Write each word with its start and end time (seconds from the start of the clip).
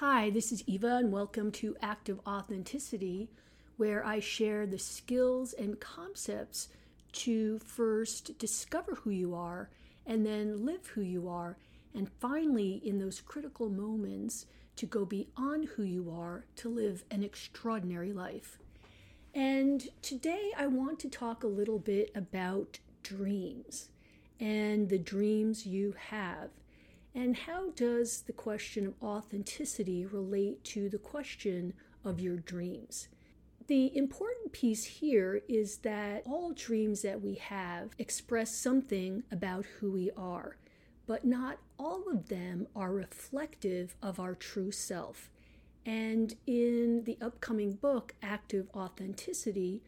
Hi, 0.00 0.30
this 0.30 0.50
is 0.50 0.64
Eva, 0.66 0.96
and 0.96 1.12
welcome 1.12 1.52
to 1.52 1.76
Active 1.82 2.20
Authenticity, 2.26 3.28
where 3.76 4.02
I 4.02 4.18
share 4.18 4.66
the 4.66 4.78
skills 4.78 5.52
and 5.52 5.78
concepts 5.78 6.68
to 7.12 7.58
first 7.58 8.38
discover 8.38 8.94
who 8.94 9.10
you 9.10 9.34
are 9.34 9.68
and 10.06 10.24
then 10.24 10.64
live 10.64 10.86
who 10.86 11.02
you 11.02 11.28
are, 11.28 11.58
and 11.94 12.08
finally, 12.18 12.80
in 12.82 12.98
those 12.98 13.20
critical 13.20 13.68
moments, 13.68 14.46
to 14.76 14.86
go 14.86 15.04
beyond 15.04 15.66
who 15.66 15.82
you 15.82 16.10
are 16.10 16.46
to 16.56 16.70
live 16.70 17.04
an 17.10 17.22
extraordinary 17.22 18.14
life. 18.14 18.58
And 19.34 19.86
today 20.00 20.50
I 20.56 20.66
want 20.66 20.98
to 21.00 21.10
talk 21.10 21.44
a 21.44 21.46
little 21.46 21.78
bit 21.78 22.10
about 22.14 22.78
dreams 23.02 23.90
and 24.40 24.88
the 24.88 24.98
dreams 24.98 25.66
you 25.66 25.94
have. 26.08 26.48
And 27.14 27.36
how 27.36 27.70
does 27.70 28.22
the 28.22 28.32
question 28.32 28.86
of 28.86 28.94
authenticity 29.02 30.06
relate 30.06 30.62
to 30.64 30.88
the 30.88 30.98
question 30.98 31.74
of 32.04 32.20
your 32.20 32.36
dreams? 32.36 33.08
The 33.66 33.96
important 33.96 34.52
piece 34.52 34.84
here 34.84 35.42
is 35.48 35.78
that 35.78 36.22
all 36.26 36.52
dreams 36.52 37.02
that 37.02 37.20
we 37.20 37.34
have 37.34 37.90
express 37.98 38.54
something 38.54 39.22
about 39.30 39.64
who 39.78 39.92
we 39.92 40.10
are, 40.16 40.56
but 41.06 41.24
not 41.24 41.58
all 41.78 42.08
of 42.10 42.28
them 42.28 42.66
are 42.74 42.92
reflective 42.92 43.94
of 44.02 44.18
our 44.18 44.34
true 44.34 44.72
self. 44.72 45.30
And 45.86 46.34
in 46.46 47.04
the 47.04 47.16
upcoming 47.20 47.72
book, 47.72 48.14
Active 48.22 48.68
Authenticity, 48.74 49.82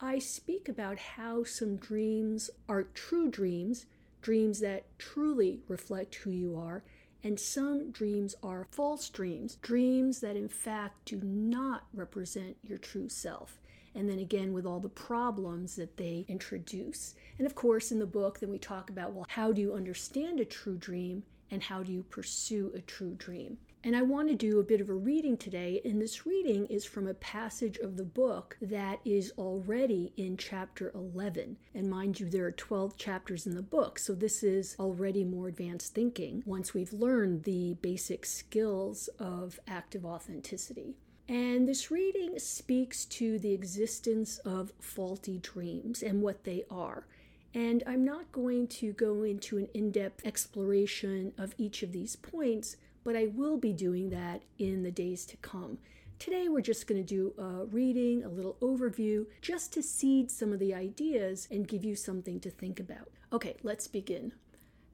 I 0.00 0.18
speak 0.18 0.68
about 0.68 0.98
how 0.98 1.44
some 1.44 1.76
dreams 1.76 2.50
are 2.68 2.84
true 2.84 3.28
dreams 3.28 3.86
dreams 4.20 4.60
that 4.60 4.86
truly 4.98 5.60
reflect 5.68 6.14
who 6.16 6.30
you 6.30 6.56
are, 6.56 6.82
and 7.22 7.38
some 7.38 7.90
dreams 7.90 8.34
are 8.42 8.68
false 8.70 9.08
dreams, 9.08 9.56
dreams 9.56 10.20
that 10.20 10.36
in 10.36 10.48
fact 10.48 11.04
do 11.04 11.20
not 11.22 11.84
represent 11.92 12.56
your 12.62 12.78
true 12.78 13.08
self. 13.08 13.60
And 13.94 14.08
then 14.08 14.18
again, 14.18 14.52
with 14.52 14.64
all 14.64 14.80
the 14.80 14.88
problems 14.88 15.74
that 15.76 15.96
they 15.96 16.24
introduce. 16.28 17.14
And 17.38 17.46
of 17.46 17.54
course, 17.54 17.90
in 17.90 17.98
the 17.98 18.06
book, 18.06 18.38
then 18.38 18.50
we 18.50 18.58
talk 18.58 18.90
about 18.90 19.12
well, 19.12 19.26
how 19.28 19.50
do 19.50 19.60
you 19.60 19.74
understand 19.74 20.38
a 20.38 20.44
true 20.44 20.76
dream 20.76 21.24
and 21.50 21.62
how 21.62 21.82
do 21.82 21.92
you 21.92 22.02
pursue 22.02 22.72
a 22.74 22.80
true 22.80 23.14
dream? 23.14 23.58
And 23.84 23.94
I 23.94 24.02
want 24.02 24.28
to 24.28 24.34
do 24.34 24.58
a 24.58 24.64
bit 24.64 24.80
of 24.80 24.88
a 24.88 24.94
reading 24.94 25.36
today, 25.36 25.80
and 25.84 26.02
this 26.02 26.26
reading 26.26 26.66
is 26.66 26.84
from 26.84 27.06
a 27.06 27.14
passage 27.14 27.78
of 27.78 27.96
the 27.96 28.04
book 28.04 28.56
that 28.60 28.98
is 29.04 29.32
already 29.38 30.12
in 30.16 30.36
chapter 30.36 30.90
11. 30.94 31.56
And 31.74 31.88
mind 31.88 32.18
you, 32.18 32.28
there 32.28 32.46
are 32.46 32.52
12 32.52 32.96
chapters 32.96 33.46
in 33.46 33.54
the 33.54 33.62
book, 33.62 34.00
so 34.00 34.14
this 34.14 34.42
is 34.42 34.74
already 34.80 35.22
more 35.22 35.46
advanced 35.46 35.94
thinking 35.94 36.42
once 36.44 36.74
we've 36.74 36.92
learned 36.92 37.44
the 37.44 37.74
basic 37.80 38.26
skills 38.26 39.08
of 39.20 39.60
active 39.68 40.04
authenticity. 40.04 40.96
And 41.28 41.68
this 41.68 41.90
reading 41.90 42.38
speaks 42.38 43.04
to 43.04 43.38
the 43.38 43.52
existence 43.52 44.38
of 44.38 44.72
faulty 44.80 45.38
dreams 45.38 46.02
and 46.02 46.22
what 46.22 46.44
they 46.44 46.64
are. 46.70 47.06
And 47.58 47.82
I'm 47.86 48.04
not 48.04 48.30
going 48.30 48.68
to 48.68 48.92
go 48.92 49.24
into 49.24 49.58
an 49.58 49.68
in 49.74 49.90
depth 49.90 50.24
exploration 50.24 51.32
of 51.36 51.54
each 51.58 51.82
of 51.82 51.92
these 51.92 52.14
points 52.14 52.76
but 53.08 53.16
I 53.16 53.28
will 53.34 53.56
be 53.56 53.72
doing 53.72 54.10
that 54.10 54.42
in 54.58 54.82
the 54.82 54.90
days 54.90 55.24
to 55.26 55.36
come. 55.38 55.78
Today, 56.18 56.48
we're 56.50 56.60
just 56.60 56.86
going 56.86 57.02
to 57.02 57.06
do 57.06 57.32
a 57.42 57.64
reading, 57.64 58.22
a 58.22 58.28
little 58.28 58.58
overview, 58.60 59.24
just 59.40 59.72
to 59.72 59.82
seed 59.82 60.30
some 60.30 60.52
of 60.52 60.58
the 60.58 60.74
ideas 60.74 61.48
and 61.50 61.66
give 61.66 61.84
you 61.84 61.96
something 61.96 62.38
to 62.40 62.50
think 62.50 62.78
about. 62.78 63.08
Okay, 63.32 63.56
let's 63.62 63.86
begin. 63.86 64.32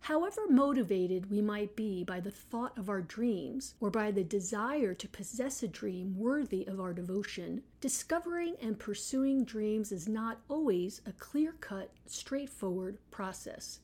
However 0.05 0.43
motivated 0.51 1.31
we 1.31 1.41
might 1.41 1.75
be 1.77 2.05
by 2.05 2.21
the 2.21 2.31
thought 2.31 2.77
of 2.77 2.91
our 2.91 3.01
dreams 3.01 3.75
or 3.81 3.89
by 3.91 4.11
the 4.11 4.23
desire 4.23 4.93
to 4.93 5.09
possess 5.09 5.63
a 5.63 5.67
dream 5.67 6.19
worthy 6.19 6.67
of 6.67 6.79
our 6.79 6.93
devotion, 6.93 7.63
discovering 7.81 8.57
and 8.61 8.79
pursuing 8.79 9.47
dreams 9.47 9.93
is 9.93 10.07
not 10.07 10.43
always 10.51 11.01
a 11.07 11.13
clear 11.13 11.53
cut, 11.53 11.91
straightforward 12.05 12.99
process. 13.11 13.81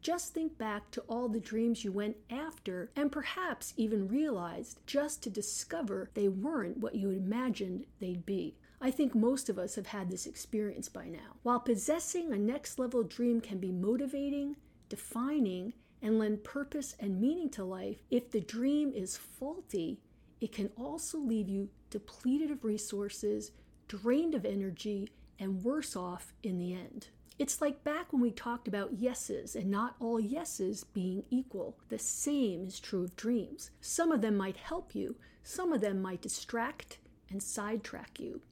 Just 0.00 0.34
think 0.34 0.58
back 0.58 0.90
to 0.90 1.02
all 1.02 1.28
the 1.28 1.38
dreams 1.38 1.84
you 1.84 1.92
went 1.92 2.16
after 2.28 2.90
and 2.96 3.12
perhaps 3.12 3.72
even 3.76 4.08
realized 4.08 4.80
just 4.84 5.22
to 5.22 5.30
discover 5.30 6.10
they 6.14 6.26
weren't 6.26 6.78
what 6.78 6.96
you 6.96 7.10
imagined 7.10 7.86
they'd 8.00 8.26
be. 8.26 8.56
I 8.80 8.90
think 8.90 9.14
most 9.14 9.48
of 9.48 9.60
us 9.60 9.76
have 9.76 9.86
had 9.86 10.10
this 10.10 10.26
experience 10.26 10.88
by 10.88 11.06
now. 11.06 11.36
While 11.44 11.60
possessing 11.60 12.32
a 12.32 12.36
next 12.36 12.80
level 12.80 13.04
dream 13.04 13.40
can 13.40 13.58
be 13.58 13.70
motivating, 13.70 14.56
defining, 14.92 15.72
and 16.02 16.18
lend 16.18 16.44
purpose 16.44 16.94
and 17.00 17.18
meaning 17.18 17.48
to 17.48 17.64
life, 17.64 18.02
if 18.10 18.30
the 18.30 18.42
dream 18.42 18.92
is 18.92 19.16
faulty, 19.16 19.98
it 20.38 20.52
can 20.52 20.68
also 20.76 21.16
leave 21.16 21.48
you 21.48 21.70
depleted 21.88 22.50
of 22.50 22.62
resources, 22.62 23.52
drained 23.88 24.34
of 24.34 24.44
energy, 24.44 25.08
and 25.38 25.64
worse 25.64 25.96
off 25.96 26.34
in 26.42 26.58
the 26.58 26.74
end. 26.74 27.08
It's 27.38 27.62
like 27.62 27.84
back 27.84 28.12
when 28.12 28.20
we 28.20 28.32
talked 28.32 28.68
about 28.68 28.98
yeses 28.98 29.56
and 29.56 29.70
not 29.70 29.96
all 29.98 30.20
yeses 30.20 30.84
being 30.84 31.22
equal. 31.30 31.78
The 31.88 31.98
same 31.98 32.66
is 32.66 32.78
true 32.78 33.04
of 33.04 33.16
dreams. 33.16 33.70
Some 33.80 34.12
of 34.12 34.20
them 34.20 34.36
might 34.36 34.58
help 34.58 34.94
you, 34.94 35.16
some 35.42 35.72
of 35.72 35.80
them 35.80 36.02
might 36.02 36.20
distract 36.20 36.98
and 37.30 37.42
sidetrack 37.42 38.20
you. 38.20 38.42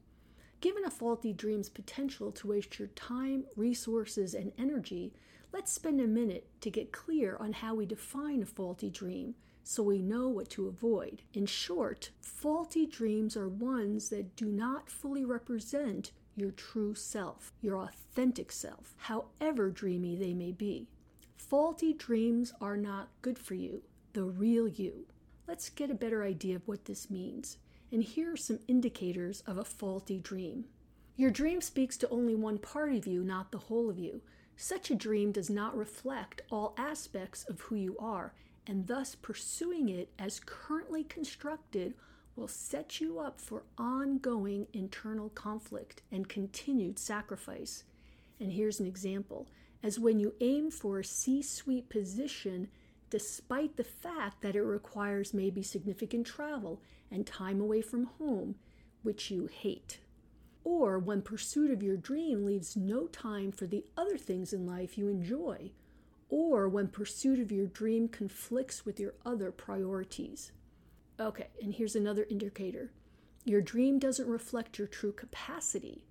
Given 0.61 0.85
a 0.85 0.91
faulty 0.91 1.33
dream's 1.33 1.71
potential 1.71 2.31
to 2.33 2.49
waste 2.49 2.79
your 2.79 2.89
time, 2.89 3.45
resources, 3.57 4.35
and 4.35 4.53
energy, 4.59 5.15
let's 5.53 5.73
spend 5.73 6.01
a 6.01 6.07
minute 6.07 6.49
to 6.61 6.71
get 6.71 6.93
clear 6.93 7.39
on 7.41 7.55
how 7.55 7.75
we 7.75 7.87
define 7.87 8.43
a 8.43 8.47
faulty 8.47 8.91
dream 8.91 9.35
so 9.65 9.83
we 9.83 10.03
know 10.03 10.29
what 10.29 10.51
to 10.51 10.69
avoid. 10.69 11.23
In 11.33 11.47
short, 11.47 12.11
faulty 12.21 12.87
dreams 12.87 13.39
are 13.39 13.49
ones 13.49 14.11
that 14.11 14.37
do 14.37 14.47
not 14.47 14.91
fully 14.91 15.25
represent 15.25 16.13
your 16.37 16.51
true 16.51 16.95
self, 16.95 17.53
your 17.63 17.77
authentic 17.79 18.53
self, 18.53 18.95
however 18.99 19.71
dreamy 19.71 20.15
they 20.15 20.35
may 20.35 20.53
be. 20.53 20.89
Faulty 21.37 21.95
dreams 21.95 22.53
are 22.61 22.77
not 22.77 23.09
good 23.23 23.39
for 23.39 23.55
you, 23.55 23.83
the 24.13 24.25
real 24.25 24.69
you. 24.69 25.07
Let's 25.49 25.71
get 25.71 25.91
a 25.91 25.95
better 25.95 26.23
idea 26.23 26.57
of 26.57 26.69
what 26.69 26.85
this 26.85 27.09
means. 27.09 27.57
And 27.93 28.03
here 28.03 28.33
are 28.33 28.37
some 28.37 28.61
indicators 28.69 29.43
of 29.47 29.59
a 29.59 29.65
faulty 29.65 30.19
dream. 30.19 30.67
Your 31.17 31.31
dream 31.31 31.61
speaks 31.61 31.97
to 31.99 32.09
only 32.09 32.35
one 32.35 32.59
part 32.59 32.93
of 32.95 33.07
you, 33.07 33.23
not 33.23 33.51
the 33.51 33.59
whole 33.59 33.91
of 33.91 33.99
you. 33.99 34.23
Such 34.57 34.91
a 34.91 34.95
dream 34.95 35.33
does 35.33 35.51
not 35.51 35.77
reflect 35.77 36.43
all 36.51 36.75
aspects 36.77 37.45
of 37.45 37.61
who 37.61 37.77
you 37.77 37.97
are, 37.99 38.33
and 38.67 38.87
thus 38.87 39.15
pursuing 39.15 39.89
it 39.89 40.11
as 40.19 40.41
currently 40.45 41.03
constructed 41.03 41.95
will 42.37 42.49
set 42.49 43.01
you 43.01 43.19
up 43.19 43.41
for 43.41 43.65
ongoing 43.77 44.67
internal 44.73 45.31
conflict 45.31 46.03
and 46.13 46.29
continued 46.29 46.99
sacrifice. 46.99 47.85
And 48.39 48.53
here's 48.53 48.81
an 48.81 48.87
example 48.87 49.49
as 49.83 49.99
when 49.99 50.19
you 50.21 50.35
aim 50.41 50.71
for 50.71 50.99
a 50.99 51.05
C 51.05 51.43
suite 51.43 51.89
position, 51.89 52.69
despite 53.11 53.77
the 53.77 53.85
fact 53.85 54.41
that 54.41 54.57
it 54.57 54.63
requires 54.63 55.35
maybe 55.35 55.63
significant 55.63 56.27
travel 56.27 56.81
and 57.11 57.27
time 57.27 57.61
away 57.61 57.83
from 57.83 58.05
home, 58.19 58.55
which 59.03 59.31
you 59.31 59.47
hate. 59.47 59.99
Or 60.63 60.99
when 60.99 61.23
pursuit 61.23 61.71
of 61.71 61.83
your 61.83 61.97
dream 61.97 62.45
leaves 62.45 62.77
no 62.77 63.07
time 63.07 63.51
for 63.51 63.67
the 63.67 63.85
other 63.97 64.17
things 64.17 64.53
in 64.53 64.67
life 64.67 64.97
you 64.97 65.09
enjoy. 65.09 65.73
Or 66.29 66.69
when 66.69 66.89
pursuit 66.89 67.41
of 67.41 67.51
your 67.51 67.67
dream 67.67 68.09
conflicts 68.09 68.85
with 68.85 69.01
your 69.01 69.15
other 69.25 69.51
priorities. 69.51 70.53
Okay, 71.19 71.49
and 71.61 71.75
here's 71.75 71.97
another 71.97 72.27
indicator 72.31 72.93
your 73.45 73.63
dream 73.63 73.99
doesn't 73.99 74.29
reflect 74.29 74.79
your 74.79 74.87
true 74.87 75.13
capacity. 75.13 76.05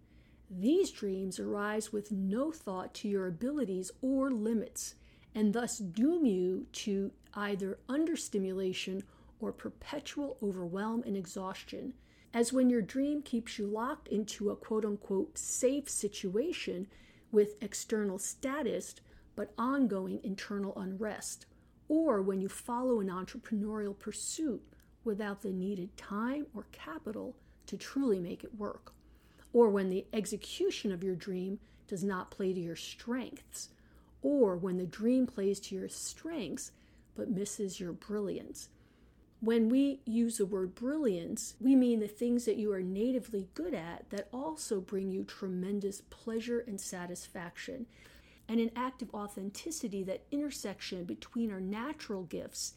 These 0.49 0.89
dreams 0.89 1.39
arise 1.39 1.93
with 1.93 2.11
no 2.11 2.51
thought 2.51 2.93
to 2.95 3.07
your 3.07 3.27
abilities 3.27 3.91
or 4.01 4.31
limits, 4.31 4.95
and 5.35 5.53
thus 5.53 5.77
doom 5.77 6.25
you 6.25 6.65
to 6.71 7.11
either 7.33 7.77
understimulation 7.87 9.03
or 9.39 9.51
perpetual 9.51 10.37
overwhelm 10.41 11.03
and 11.05 11.15
exhaustion, 11.15 11.93
as 12.33 12.53
when 12.53 12.69
your 12.69 12.81
dream 12.81 13.21
keeps 13.21 13.57
you 13.57 13.65
locked 13.65 14.07
into 14.07 14.49
a 14.49 14.55
quote 14.55 14.85
unquote 14.85 15.37
safe 15.37 15.89
situation 15.89 16.87
with 17.31 17.61
external 17.61 18.17
status 18.17 18.95
but 19.35 19.53
ongoing 19.57 20.19
internal 20.23 20.77
unrest, 20.77 21.45
or 21.87 22.21
when 22.21 22.41
you 22.41 22.49
follow 22.49 22.99
an 22.99 23.07
entrepreneurial 23.07 23.97
pursuit 23.97 24.61
without 25.03 25.41
the 25.41 25.51
needed 25.51 25.95
time 25.95 26.45
or 26.53 26.65
capital 26.71 27.35
to 27.65 27.77
truly 27.77 28.19
make 28.19 28.43
it 28.43 28.55
work, 28.55 28.93
or 29.53 29.69
when 29.69 29.89
the 29.89 30.05
execution 30.11 30.91
of 30.91 31.03
your 31.03 31.15
dream 31.15 31.57
does 31.87 32.03
not 32.03 32.29
play 32.31 32.53
to 32.53 32.59
your 32.59 32.75
strengths, 32.75 33.69
or 34.21 34.55
when 34.55 34.77
the 34.77 34.85
dream 34.85 35.25
plays 35.27 35.59
to 35.59 35.75
your 35.75 35.89
strengths 35.89 36.71
but 37.15 37.29
misses 37.29 37.79
your 37.79 37.91
brilliance. 37.91 38.69
When 39.41 39.69
we 39.69 40.01
use 40.05 40.37
the 40.37 40.45
word 40.45 40.75
brilliance, 40.75 41.55
we 41.61 41.75
mean 41.75 42.01
the 42.01 42.07
things 42.07 42.45
that 42.45 42.57
you 42.57 42.73
are 42.73 42.81
natively 42.81 43.47
good 43.53 43.73
at 43.73 44.09
that 44.09 44.27
also 44.33 44.81
bring 44.81 45.11
you 45.11 45.23
tremendous 45.23 46.01
pleasure 46.09 46.63
and 46.67 46.79
satisfaction. 46.79 47.85
And 48.49 48.59
an 48.59 48.71
Active 48.75 49.09
Authenticity, 49.13 50.03
that 50.03 50.25
intersection 50.31 51.05
between 51.05 51.51
our 51.51 51.61
natural 51.61 52.23
gifts 52.23 52.73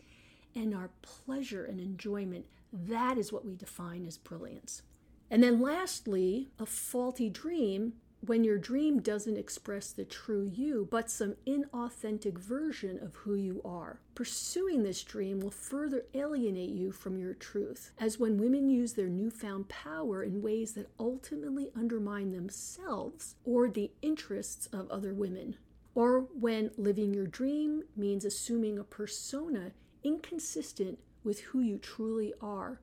and 0.54 0.74
our 0.74 0.90
pleasure 1.02 1.64
and 1.64 1.80
enjoyment. 1.80 2.46
That 2.72 3.18
is 3.18 3.32
what 3.32 3.44
we 3.44 3.54
define 3.56 4.06
as 4.06 4.18
brilliance. 4.18 4.82
And 5.30 5.42
then, 5.42 5.60
lastly, 5.60 6.50
a 6.58 6.66
faulty 6.66 7.30
dream 7.30 7.94
when 8.24 8.44
your 8.44 8.58
dream 8.58 9.00
doesn't 9.00 9.36
express 9.36 9.90
the 9.90 10.04
true 10.04 10.48
you, 10.54 10.86
but 10.90 11.10
some 11.10 11.34
inauthentic 11.44 12.38
version 12.38 13.02
of 13.02 13.16
who 13.16 13.34
you 13.34 13.60
are. 13.64 13.98
Pursuing 14.14 14.84
this 14.84 15.02
dream 15.02 15.40
will 15.40 15.50
further 15.50 16.04
alienate 16.14 16.70
you 16.70 16.92
from 16.92 17.18
your 17.18 17.34
truth, 17.34 17.90
as 17.98 18.20
when 18.20 18.38
women 18.38 18.68
use 18.68 18.92
their 18.92 19.08
newfound 19.08 19.68
power 19.68 20.22
in 20.22 20.40
ways 20.40 20.74
that 20.74 20.90
ultimately 21.00 21.72
undermine 21.74 22.30
themselves 22.30 23.34
or 23.44 23.68
the 23.68 23.90
interests 24.02 24.66
of 24.66 24.88
other 24.88 25.12
women. 25.12 25.56
Or 25.96 26.20
when 26.20 26.70
living 26.76 27.12
your 27.12 27.26
dream 27.26 27.82
means 27.96 28.24
assuming 28.24 28.78
a 28.78 28.84
persona 28.84 29.72
inconsistent 30.04 31.00
with 31.24 31.40
who 31.40 31.60
you 31.60 31.76
truly 31.76 32.32
are 32.40 32.80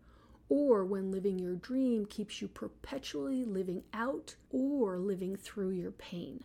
or 0.49 0.83
when 0.83 1.11
living 1.11 1.37
your 1.39 1.55
dream 1.55 2.05
keeps 2.05 2.41
you 2.41 2.47
perpetually 2.47 3.45
living 3.45 3.83
out 3.93 4.35
or 4.51 4.97
living 4.97 5.35
through 5.35 5.69
your 5.69 5.91
pain. 5.91 6.43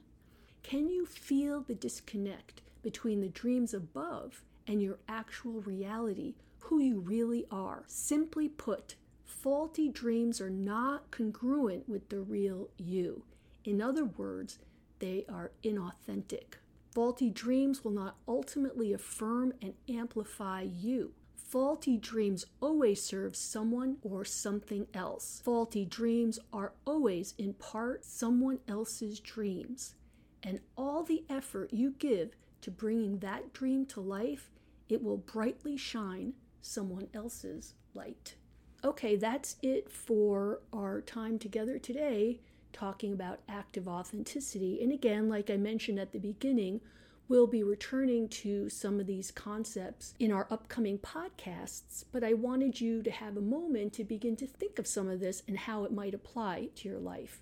Can 0.63 0.89
you 0.89 1.07
feel 1.07 1.63
the 1.63 1.75
disconnect 1.75 2.61
between 2.83 3.21
the 3.21 3.29
dreams 3.29 3.75
above 3.75 4.43
and 4.67 4.83
your 4.83 4.99
actual 5.09 5.61
reality, 5.63 6.35
who 6.61 6.79
you 6.79 7.01
really 7.01 7.47
are? 7.51 7.85
Simply 7.87 8.49
put, 8.49 8.95
faulty 9.25 9.89
dreams 9.89 10.41
are 10.41 10.51
not 10.51 11.11
congruent 11.11 11.89
with 11.89 12.09
the 12.11 12.21
real 12.21 12.69
you. 12.79 13.25
In 13.65 13.81
other 13.81 14.05
words, 14.05 14.59
they 14.99 15.25
are 15.29 15.53
inauthentic. 15.63 16.55
Faulty 16.95 17.29
dreams 17.29 17.83
will 17.85 17.93
not 17.93 18.17
ultimately 18.29 18.93
affirm 18.93 19.53
and 19.61 19.75
amplify 19.89 20.63
you. 20.63 21.13
Faulty 21.37 21.97
dreams 21.97 22.47
always 22.61 23.03
serve 23.03 23.37
someone 23.37 23.99
or 24.03 24.25
something 24.25 24.87
else. 24.93 25.41
Faulty 25.45 25.85
dreams 25.85 26.39
are 26.53 26.73
always 26.85 27.35
in 27.39 27.55
part 27.55 28.05
someone 28.05 28.59
else's 28.67 29.21
dreams. 29.21 29.95
And 30.43 30.61
all 30.77 31.03
the 31.03 31.25
effort 31.31 31.73
you 31.73 31.95
give 31.99 32.37
to 32.61 32.71
bringing 32.71 33.19
that 33.19 33.53
dream 33.53 33.87
to 33.87 34.01
life, 34.01 34.51
it 34.89 35.03
will 35.03 35.17
brightly 35.17 35.77
shine 35.77 36.35
someone 36.61 37.09
else's 37.15 37.75
light. 37.95 38.35
Okay, 38.83 39.17
that's 39.17 39.57
it 39.63 39.91
for 39.91 40.61
our 40.73 41.01
time 41.01 41.39
together 41.39 41.79
today 41.79 42.41
talking 42.75 43.13
about 43.13 43.41
active 43.49 43.89
authenticity. 43.89 44.83
And 44.83 44.93
again, 44.93 45.29
like 45.29 45.49
I 45.49 45.57
mentioned 45.57 45.99
at 45.99 46.13
the 46.13 46.19
beginning, 46.19 46.81
We'll 47.27 47.47
be 47.47 47.63
returning 47.63 48.29
to 48.29 48.69
some 48.69 49.01
of 49.01 49.07
these 49.07 49.31
concepts 49.31 50.13
in 50.19 50.31
our 50.31 50.47
upcoming 50.51 50.99
podcasts, 50.99 52.05
but 52.13 52.23
I 52.23 52.35
wanted 52.35 52.83
you 52.83 53.03
to 53.03 53.11
have 53.11 53.39
a 53.39 53.41
moment 53.41 53.95
to 53.95 54.05
begin 54.05 54.37
to 54.37 54.47
think 54.47 54.79
of 54.79 54.87
some 54.87 55.09
of 55.09 55.21
this 55.21 55.43
and 55.49 55.57
how 55.59 55.85
it 55.85 55.93
might 55.93 56.13
apply 56.13 56.69
to 56.77 56.89
your 56.89 56.99
life. 56.99 57.41